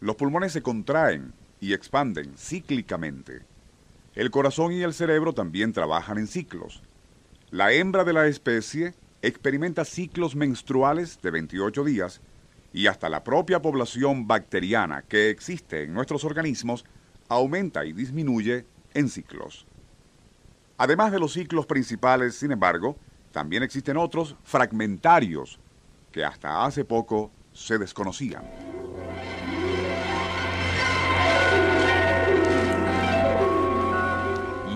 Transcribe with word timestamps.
los 0.00 0.16
pulmones 0.16 0.52
se 0.52 0.62
contraen 0.62 1.32
y 1.60 1.74
expanden 1.74 2.34
cíclicamente. 2.36 3.42
El 4.14 4.30
corazón 4.30 4.72
y 4.72 4.82
el 4.82 4.94
cerebro 4.94 5.34
también 5.34 5.72
trabajan 5.72 6.18
en 6.18 6.26
ciclos. 6.26 6.82
La 7.50 7.72
hembra 7.72 8.04
de 8.04 8.12
la 8.12 8.26
especie 8.26 8.94
experimenta 9.22 9.84
ciclos 9.84 10.34
menstruales 10.34 11.20
de 11.22 11.30
28 11.30 11.84
días 11.84 12.20
y 12.72 12.86
hasta 12.86 13.08
la 13.08 13.24
propia 13.24 13.60
población 13.60 14.26
bacteriana 14.26 15.02
que 15.02 15.30
existe 15.30 15.82
en 15.82 15.92
nuestros 15.92 16.24
organismos 16.24 16.84
aumenta 17.28 17.84
y 17.84 17.92
disminuye 17.92 18.64
en 18.94 19.08
ciclos. 19.08 19.66
Además 20.78 21.12
de 21.12 21.20
los 21.20 21.34
ciclos 21.34 21.66
principales, 21.66 22.36
sin 22.36 22.52
embargo, 22.52 22.96
también 23.32 23.62
existen 23.62 23.96
otros 23.96 24.36
fragmentarios 24.44 25.60
que 26.10 26.24
hasta 26.24 26.64
hace 26.64 26.84
poco 26.84 27.30
se 27.52 27.78
desconocían. 27.78 28.79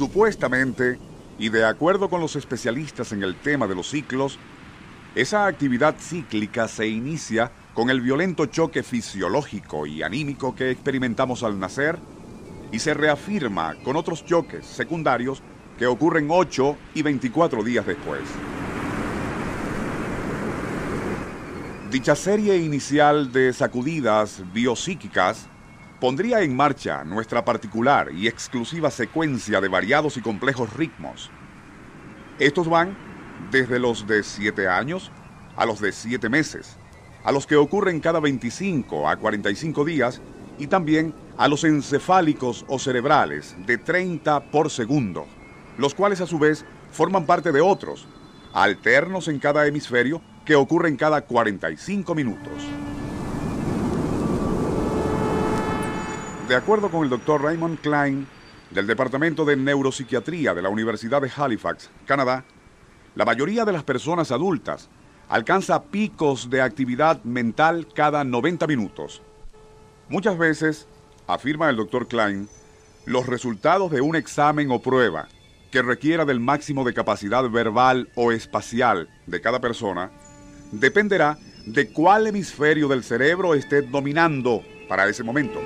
Supuestamente, 0.00 0.98
y 1.38 1.50
de 1.50 1.66
acuerdo 1.66 2.08
con 2.08 2.22
los 2.22 2.34
especialistas 2.34 3.12
en 3.12 3.22
el 3.22 3.34
tema 3.34 3.66
de 3.66 3.74
los 3.74 3.90
ciclos, 3.90 4.38
esa 5.14 5.44
actividad 5.44 5.94
cíclica 5.98 6.68
se 6.68 6.88
inicia 6.88 7.52
con 7.74 7.90
el 7.90 8.00
violento 8.00 8.46
choque 8.46 8.82
fisiológico 8.82 9.84
y 9.84 10.02
anímico 10.02 10.54
que 10.54 10.70
experimentamos 10.70 11.42
al 11.42 11.60
nacer 11.60 11.98
y 12.72 12.78
se 12.78 12.94
reafirma 12.94 13.74
con 13.84 13.96
otros 13.96 14.24
choques 14.24 14.64
secundarios 14.64 15.42
que 15.78 15.86
ocurren 15.86 16.28
8 16.30 16.78
y 16.94 17.02
24 17.02 17.62
días 17.62 17.84
después. 17.84 18.22
Dicha 21.90 22.16
serie 22.16 22.56
inicial 22.56 23.32
de 23.32 23.52
sacudidas 23.52 24.44
biopsíquicas 24.54 25.49
pondría 26.00 26.40
en 26.40 26.56
marcha 26.56 27.04
nuestra 27.04 27.44
particular 27.44 28.10
y 28.12 28.26
exclusiva 28.26 28.90
secuencia 28.90 29.60
de 29.60 29.68
variados 29.68 30.16
y 30.16 30.22
complejos 30.22 30.72
ritmos. 30.72 31.30
Estos 32.38 32.68
van 32.68 32.96
desde 33.50 33.78
los 33.78 34.06
de 34.06 34.22
7 34.22 34.66
años 34.66 35.12
a 35.56 35.66
los 35.66 35.78
de 35.80 35.92
7 35.92 36.30
meses, 36.30 36.78
a 37.22 37.32
los 37.32 37.46
que 37.46 37.56
ocurren 37.56 38.00
cada 38.00 38.18
25 38.18 39.08
a 39.08 39.16
45 39.16 39.84
días 39.84 40.22
y 40.58 40.66
también 40.68 41.14
a 41.36 41.48
los 41.48 41.64
encefálicos 41.64 42.64
o 42.68 42.78
cerebrales 42.78 43.54
de 43.66 43.76
30 43.76 44.50
por 44.50 44.70
segundo, 44.70 45.26
los 45.76 45.94
cuales 45.94 46.22
a 46.22 46.26
su 46.26 46.38
vez 46.38 46.64
forman 46.90 47.26
parte 47.26 47.52
de 47.52 47.60
otros, 47.60 48.06
alternos 48.54 49.28
en 49.28 49.38
cada 49.38 49.66
hemisferio 49.66 50.22
que 50.46 50.54
ocurren 50.54 50.96
cada 50.96 51.20
45 51.20 52.14
minutos. 52.14 52.89
De 56.50 56.56
acuerdo 56.56 56.90
con 56.90 57.04
el 57.04 57.10
doctor 57.10 57.44
Raymond 57.44 57.78
Klein, 57.78 58.26
del 58.72 58.88
Departamento 58.88 59.44
de 59.44 59.54
Neuropsiquiatría 59.54 60.52
de 60.52 60.60
la 60.60 60.68
Universidad 60.68 61.22
de 61.22 61.30
Halifax, 61.32 61.90
Canadá, 62.06 62.44
la 63.14 63.24
mayoría 63.24 63.64
de 63.64 63.70
las 63.70 63.84
personas 63.84 64.32
adultas 64.32 64.88
alcanza 65.28 65.84
picos 65.84 66.50
de 66.50 66.60
actividad 66.60 67.22
mental 67.22 67.86
cada 67.94 68.24
90 68.24 68.66
minutos. 68.66 69.22
Muchas 70.08 70.36
veces, 70.36 70.88
afirma 71.28 71.70
el 71.70 71.76
doctor 71.76 72.08
Klein, 72.08 72.48
los 73.06 73.28
resultados 73.28 73.92
de 73.92 74.00
un 74.00 74.16
examen 74.16 74.72
o 74.72 74.82
prueba 74.82 75.28
que 75.70 75.82
requiera 75.82 76.24
del 76.24 76.40
máximo 76.40 76.82
de 76.82 76.94
capacidad 76.94 77.48
verbal 77.48 78.10
o 78.16 78.32
espacial 78.32 79.08
de 79.28 79.40
cada 79.40 79.60
persona 79.60 80.10
dependerá 80.72 81.38
de 81.64 81.92
cuál 81.92 82.26
hemisferio 82.26 82.88
del 82.88 83.04
cerebro 83.04 83.54
esté 83.54 83.82
dominando 83.82 84.64
para 84.88 85.08
ese 85.08 85.22
momento. 85.22 85.60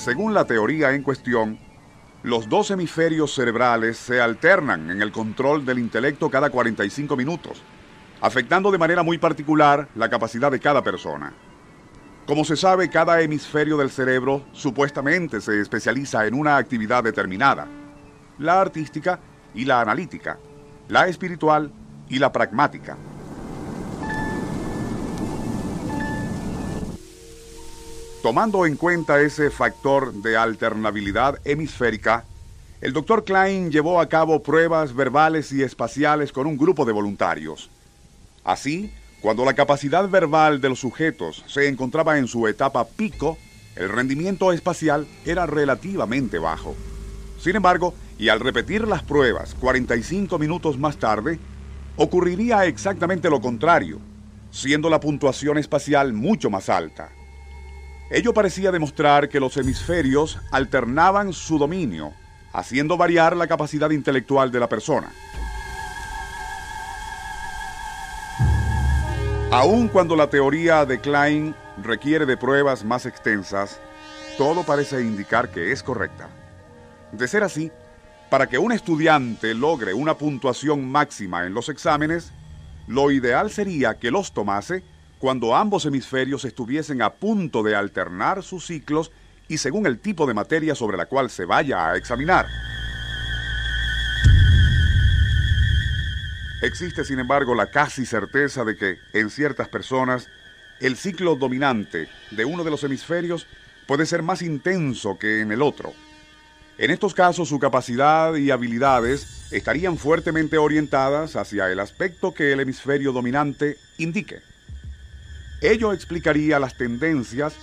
Según 0.00 0.32
la 0.32 0.46
teoría 0.46 0.92
en 0.92 1.02
cuestión, 1.02 1.58
los 2.22 2.48
dos 2.48 2.70
hemisferios 2.70 3.34
cerebrales 3.34 3.98
se 3.98 4.18
alternan 4.18 4.90
en 4.90 5.02
el 5.02 5.12
control 5.12 5.66
del 5.66 5.78
intelecto 5.78 6.30
cada 6.30 6.48
45 6.48 7.14
minutos, 7.18 7.60
afectando 8.22 8.70
de 8.70 8.78
manera 8.78 9.02
muy 9.02 9.18
particular 9.18 9.88
la 9.94 10.08
capacidad 10.08 10.50
de 10.50 10.58
cada 10.58 10.82
persona. 10.82 11.34
Como 12.26 12.46
se 12.46 12.56
sabe, 12.56 12.88
cada 12.88 13.20
hemisferio 13.20 13.76
del 13.76 13.90
cerebro 13.90 14.46
supuestamente 14.52 15.42
se 15.42 15.60
especializa 15.60 16.26
en 16.26 16.32
una 16.32 16.56
actividad 16.56 17.04
determinada, 17.04 17.68
la 18.38 18.58
artística 18.58 19.20
y 19.54 19.66
la 19.66 19.82
analítica, 19.82 20.38
la 20.88 21.08
espiritual 21.08 21.74
y 22.08 22.18
la 22.18 22.32
pragmática. 22.32 22.96
Tomando 28.22 28.66
en 28.66 28.76
cuenta 28.76 29.22
ese 29.22 29.50
factor 29.50 30.12
de 30.12 30.36
alternabilidad 30.36 31.38
hemisférica, 31.46 32.26
el 32.82 32.92
Dr. 32.92 33.24
Klein 33.24 33.70
llevó 33.70 33.98
a 33.98 34.10
cabo 34.10 34.42
pruebas 34.42 34.94
verbales 34.94 35.52
y 35.52 35.62
espaciales 35.62 36.30
con 36.30 36.46
un 36.46 36.58
grupo 36.58 36.84
de 36.84 36.92
voluntarios. 36.92 37.70
Así, 38.44 38.92
cuando 39.22 39.46
la 39.46 39.54
capacidad 39.54 40.06
verbal 40.06 40.60
de 40.60 40.68
los 40.68 40.80
sujetos 40.80 41.44
se 41.46 41.66
encontraba 41.66 42.18
en 42.18 42.28
su 42.28 42.46
etapa 42.46 42.86
pico, 42.86 43.38
el 43.74 43.88
rendimiento 43.88 44.52
espacial 44.52 45.06
era 45.24 45.46
relativamente 45.46 46.38
bajo. 46.38 46.76
Sin 47.38 47.56
embargo, 47.56 47.94
y 48.18 48.28
al 48.28 48.40
repetir 48.40 48.86
las 48.86 49.02
pruebas 49.02 49.54
45 49.54 50.38
minutos 50.38 50.78
más 50.78 50.98
tarde, 50.98 51.38
ocurriría 51.96 52.66
exactamente 52.66 53.30
lo 53.30 53.40
contrario, 53.40 53.98
siendo 54.50 54.90
la 54.90 55.00
puntuación 55.00 55.56
espacial 55.56 56.12
mucho 56.12 56.50
más 56.50 56.68
alta. 56.68 57.12
Ello 58.12 58.34
parecía 58.34 58.72
demostrar 58.72 59.28
que 59.28 59.38
los 59.38 59.56
hemisferios 59.56 60.40
alternaban 60.50 61.32
su 61.32 61.58
dominio, 61.58 62.12
haciendo 62.52 62.96
variar 62.96 63.36
la 63.36 63.46
capacidad 63.46 63.88
intelectual 63.90 64.50
de 64.50 64.58
la 64.58 64.68
persona. 64.68 65.12
Aun 69.52 69.86
cuando 69.86 70.16
la 70.16 70.28
teoría 70.28 70.84
de 70.86 71.00
Klein 71.00 71.54
requiere 71.80 72.26
de 72.26 72.36
pruebas 72.36 72.84
más 72.84 73.06
extensas, 73.06 73.80
todo 74.36 74.64
parece 74.64 75.00
indicar 75.02 75.52
que 75.52 75.70
es 75.70 75.84
correcta. 75.84 76.28
De 77.12 77.28
ser 77.28 77.44
así, 77.44 77.70
para 78.28 78.48
que 78.48 78.58
un 78.58 78.72
estudiante 78.72 79.54
logre 79.54 79.94
una 79.94 80.18
puntuación 80.18 80.90
máxima 80.90 81.46
en 81.46 81.54
los 81.54 81.68
exámenes, 81.68 82.32
lo 82.88 83.12
ideal 83.12 83.52
sería 83.52 84.00
que 84.00 84.10
los 84.10 84.32
tomase 84.32 84.82
cuando 85.20 85.54
ambos 85.54 85.84
hemisferios 85.84 86.46
estuviesen 86.46 87.02
a 87.02 87.12
punto 87.12 87.62
de 87.62 87.76
alternar 87.76 88.42
sus 88.42 88.66
ciclos 88.66 89.12
y 89.48 89.58
según 89.58 89.86
el 89.86 89.98
tipo 89.98 90.26
de 90.26 90.32
materia 90.32 90.74
sobre 90.74 90.96
la 90.96 91.06
cual 91.06 91.28
se 91.28 91.44
vaya 91.44 91.90
a 91.90 91.96
examinar. 91.96 92.46
Existe, 96.62 97.04
sin 97.04 97.18
embargo, 97.18 97.54
la 97.54 97.70
casi 97.70 98.06
certeza 98.06 98.64
de 98.64 98.76
que, 98.76 98.96
en 99.12 99.28
ciertas 99.28 99.68
personas, 99.68 100.28
el 100.80 100.96
ciclo 100.96 101.36
dominante 101.36 102.08
de 102.30 102.44
uno 102.46 102.64
de 102.64 102.70
los 102.70 102.82
hemisferios 102.82 103.46
puede 103.86 104.06
ser 104.06 104.22
más 104.22 104.40
intenso 104.40 105.18
que 105.18 105.42
en 105.42 105.52
el 105.52 105.60
otro. 105.60 105.92
En 106.78 106.90
estos 106.90 107.12
casos 107.12 107.50
su 107.50 107.58
capacidad 107.58 108.34
y 108.36 108.50
habilidades 108.50 109.52
estarían 109.52 109.98
fuertemente 109.98 110.56
orientadas 110.56 111.36
hacia 111.36 111.70
el 111.70 111.78
aspecto 111.80 112.32
que 112.32 112.52
el 112.52 112.60
hemisferio 112.60 113.12
dominante 113.12 113.76
indique. 113.98 114.49
Ello 115.60 115.92
explicaría 115.92 116.58
las 116.58 116.74
tendencias, 116.74 117.54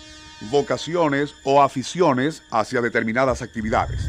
vocaciones 0.52 1.34
o 1.44 1.64
aficiones 1.64 2.44
hacia 2.52 2.80
determinadas 2.82 3.42
actividades. 3.42 4.00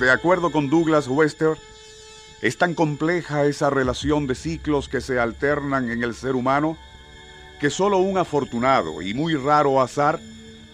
De 0.00 0.10
acuerdo 0.10 0.50
con 0.50 0.70
Douglas 0.70 1.08
Wester, 1.08 1.58
es 2.40 2.56
tan 2.56 2.74
compleja 2.74 3.44
esa 3.44 3.68
relación 3.68 4.26
de 4.26 4.34
ciclos 4.34 4.88
que 4.88 5.02
se 5.02 5.20
alternan 5.20 5.90
en 5.90 6.02
el 6.02 6.14
ser 6.14 6.34
humano 6.34 6.78
que 7.60 7.68
solo 7.68 7.98
un 7.98 8.16
afortunado 8.16 9.02
y 9.02 9.14
muy 9.14 9.36
raro 9.36 9.80
azar 9.80 10.18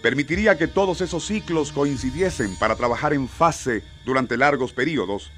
permitiría 0.01 0.57
que 0.57 0.67
todos 0.67 1.01
esos 1.01 1.27
ciclos 1.27 1.73
coincidiesen 1.73 2.55
para 2.55 2.77
trabajar 2.77 3.13
en 3.13 3.27
fase 3.27 3.83
durante 4.05 4.37
largos 4.37 4.71
periodos. 4.71 5.29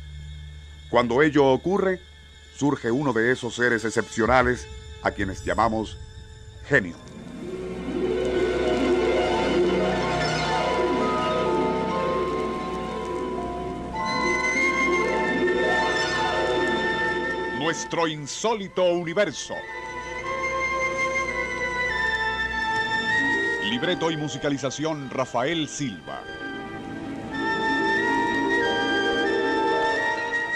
Cuando 0.90 1.24
ello 1.24 1.48
ocurre, 1.48 2.00
surge 2.62 2.92
uno 2.92 3.12
de 3.12 3.32
esos 3.32 3.56
seres 3.56 3.84
excepcionales 3.86 4.68
a 5.02 5.10
quienes 5.10 5.44
llamamos 5.44 5.98
genio. 6.68 6.96
Nuestro 17.58 18.08
insólito 18.08 18.84
universo. 18.94 19.56
Libreto 23.72 24.12
y 24.12 24.18
musicalización 24.18 25.10
Rafael 25.10 25.68
Silva. 25.68 26.22